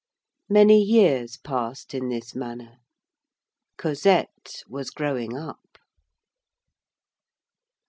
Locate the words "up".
5.37-5.77